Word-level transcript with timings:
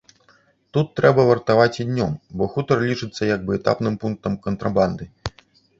Тут 0.77 0.87
трэба 0.99 1.25
вартаваць 1.31 1.77
і 1.81 1.87
днём, 1.91 2.15
бо 2.41 2.49
хутар 2.55 2.77
лічыцца 2.89 3.21
як 3.35 3.39
бы 3.49 3.61
этапным 3.61 3.93
пунктам 4.07 4.33
кантрабанды. 4.49 5.03